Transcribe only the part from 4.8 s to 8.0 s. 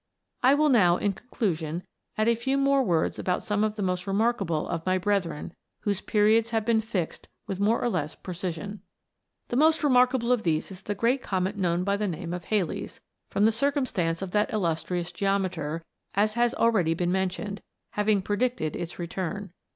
my brethren, whose periods have been fixed with more or